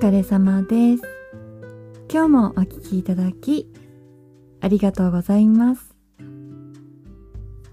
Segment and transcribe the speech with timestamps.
[0.00, 1.02] 疲れ様です。
[2.10, 3.70] 今日もお聴きいただき
[4.62, 5.94] ありがとうございます。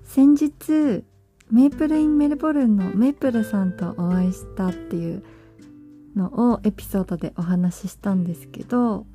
[0.03, 1.05] 先日
[1.49, 5.23] メープルインメルボルンのメープルさんとお会いしたっていう
[6.17, 9.05] のをエピソードでお話ししたんですけど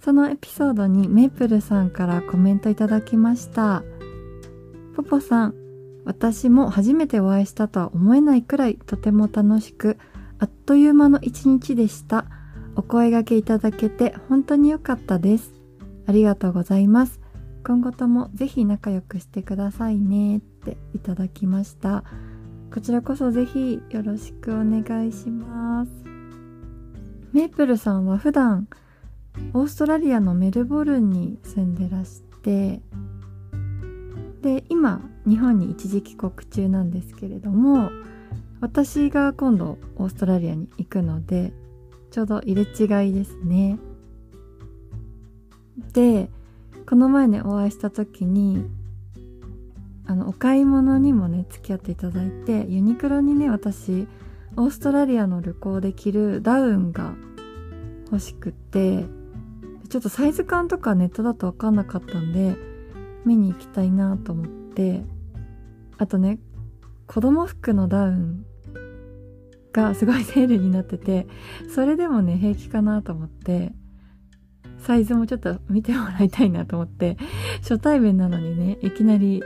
[0.00, 3.82] そのエピソードにメープルさんからコメントいただきました。
[4.94, 5.54] ポポさん
[6.04, 9.98] 私も初めてお会いしたとは思えないくらいとても楽しく
[10.38, 12.26] あっという間の一日でした。
[12.76, 15.52] お声がけいただけて本当に良かったです。
[16.06, 17.20] ありがとうございます。
[17.64, 20.38] 今後ともぜひ仲良くしてくださいね。
[20.38, 22.04] っていただきました。
[22.72, 25.90] こちらこそぜひよろしくお願いします。
[27.32, 28.68] メープルさんは普段
[29.52, 32.80] オーストラリアのメルボルンに住んでらして
[34.42, 37.90] で今日本に一時帰国中なんですけれども
[38.60, 41.52] 私が今度オーストラリアに行くので
[42.10, 43.78] ちょうど入れ違いですね。
[45.92, 46.30] で
[46.86, 48.64] この前ねお会いした時に
[50.06, 54.08] あのお買い物にもね付き合っていただいてユニクロにね私
[54.56, 57.14] オーストラリアの旅行で着るダウンが
[58.06, 59.04] 欲しくて
[59.88, 62.56] ちょっとサイズ感とかネットだと分かんなかったんで
[63.24, 65.04] 見に行きたいなと思って
[65.98, 66.38] あとね
[67.08, 68.44] 子供服のダウン
[69.72, 71.26] がすごいセールになってて
[71.74, 73.72] それでもね平気かなと思って
[74.78, 77.16] サイズもちょっと見てもらいたいなと思って
[77.62, 79.42] 初対面なのにねいきなり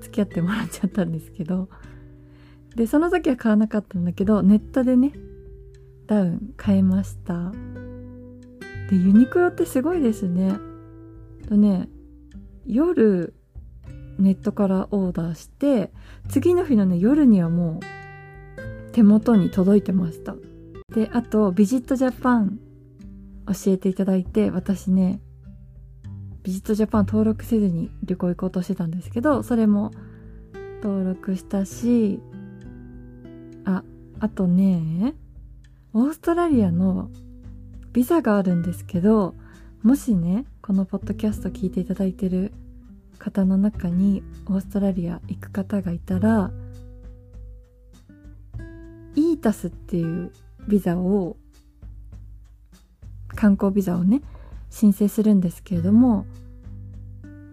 [0.00, 1.68] 付き合ってもらっちゃったんですけど
[2.76, 5.12] でその時は買わなかったんだけどネットでね
[6.06, 7.52] ダウン買えました。
[8.88, 10.56] でユニクロってすごいですね。
[11.46, 11.88] とね
[12.64, 13.34] 夜
[14.18, 15.92] ネットからオーダーして
[16.28, 20.34] 次の日のね夜にはもう手元に届いてました。
[20.92, 22.58] であとビジットジャパン
[23.46, 25.20] 教えていただいて私ね
[26.42, 29.90] ビジットジャパン登録せずに旅行行こうとしてたんですけどそれも
[30.82, 32.20] 登録したし
[33.64, 33.82] あ
[34.18, 35.14] あとね
[35.92, 37.10] オーストラリアの
[37.92, 39.34] ビザがあるんですけど
[39.82, 42.52] もしねこのポッドキャスト聞いていただいてる
[43.18, 46.50] 方の中にオーストラリア行く方がいたら
[49.14, 50.32] イータスっていう
[50.68, 51.36] ビザを
[53.34, 54.22] 観光ビザをね
[54.70, 56.26] 申請するんですけれども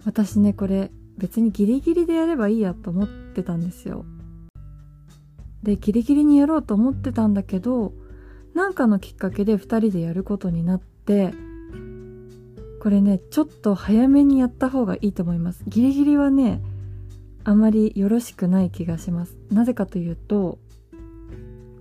[0.06, 4.06] 私ねこれ別にギリギリでやればいいやと思ってたんですよ。
[5.64, 7.94] でギリギリにやろうと思ってたんだけど
[8.54, 11.34] なんかのきっかけで2人でやることになって
[12.86, 15.64] これねちょっと早めにやった方がいいと思います。
[15.66, 16.62] ギリギリはね
[17.44, 19.36] あまりよろしくない気がします。
[19.50, 20.60] なぜかというと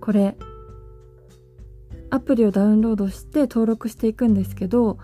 [0.01, 0.35] これ
[2.09, 4.97] アプリをダウンロードして登録していくんですけど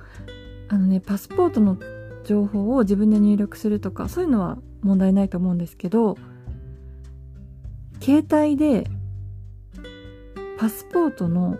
[0.69, 1.77] あのねパスポートの
[2.23, 6.17] 情報を自分で入力するとかそういうのは問題ないと思うんですけど
[8.01, 8.87] 携帯で
[10.57, 11.59] パスポートの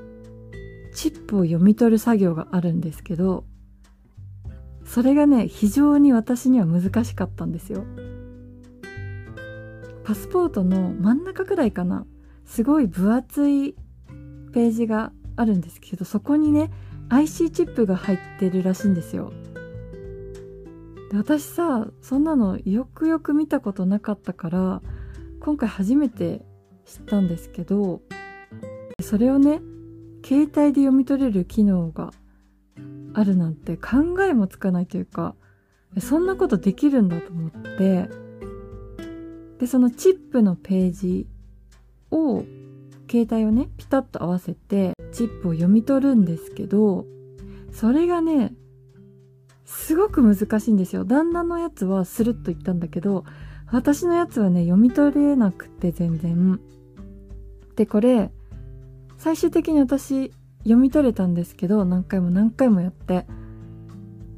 [0.96, 3.46] チップを読み取る作業があるんですけど
[4.91, 7.85] それがね非常に私には難しかったんですよ。
[10.03, 12.06] パスポートの真ん中くらいかな
[12.44, 13.78] すごい分厚い
[14.52, 16.72] ページがあるんですけどそこにね
[17.07, 19.31] IC チップが入ってるらしいんですよ。
[21.09, 24.81] で私さそんなのよくよく見たことなかったから
[25.40, 26.41] 今回初めて
[26.85, 28.02] 知ったんですけど
[29.02, 29.62] それをね
[30.25, 32.12] 携帯で読み取れる機能が
[33.13, 35.35] あるなんて考えもつかないというか
[35.99, 38.09] そんなことできるんだと思って
[39.59, 41.27] でそのチップのページ
[42.11, 42.44] を
[43.09, 47.05] 携帯をねピタッと合わせてチップを読み取るんですけど
[47.73, 48.53] それがね
[49.66, 51.05] すごく難しいんですよ。
[51.05, 53.23] 旦那のやつはスルッといったんだけど
[53.72, 56.59] 私のやつはね読み取れなくて全然。
[57.75, 58.31] でこれ
[59.17, 63.25] 最終的に私読み取れたんですけど何回も何回もやって。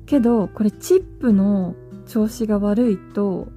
[0.05, 1.75] けどこれチップの
[2.05, 3.47] 調子が悪いと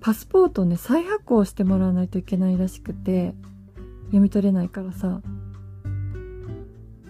[0.00, 3.34] パスポートをね再発行してもらわないといけないらしくて
[4.06, 5.20] 読み取れないからさ。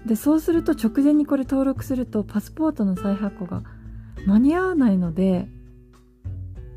[0.06, 3.62] でそうすると直前にこれ登録するとパスポートの再発行が
[4.24, 5.48] 間に合わないので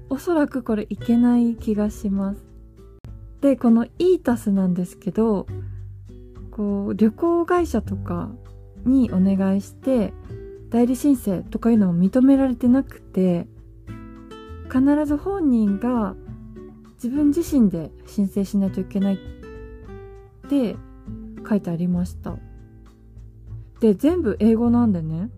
[0.09, 2.41] おそらくこれいけない気がします。
[3.41, 5.45] でこのイータスなんですけど
[6.59, 8.29] こう旅行会社とか
[8.83, 10.11] にお願いして
[10.69, 13.47] 代理申請とかいうのも認められてなくて
[14.65, 16.17] 必ず本人が
[16.95, 20.75] 自分自身で申請しないといけないって
[21.47, 22.35] 書いてありました。
[23.79, 25.29] で全部英語なんでね。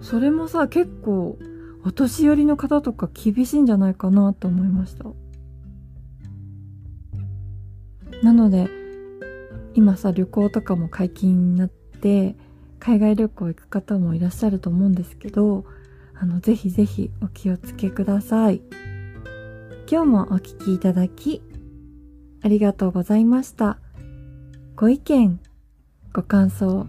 [0.00, 1.38] それもさ結構
[1.84, 5.04] お年寄りの方とか厳しいんじゃないかなと思いました。
[8.24, 8.85] なので
[9.76, 12.34] 今さ旅行とかも解禁になって
[12.80, 15.66] 海外旅行行く方もいらっしゃると思うんですけど
[16.14, 18.62] あのぜひぜひお気をつけください。
[19.88, 21.42] 今日もお聴きいただき
[22.42, 23.78] ありがとうございました。
[24.76, 25.38] ご意見
[26.14, 26.86] ご感想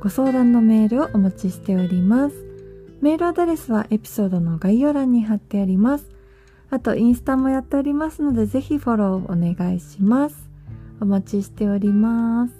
[0.00, 2.44] ご相談のメールをお待ちしております。
[3.00, 6.10] メールアドレスはエピソードの概要欄に貼ってあります。
[6.70, 10.49] あとインスタもやっておりますのでぜひフォローお願いします。
[11.00, 12.59] お待ちしております。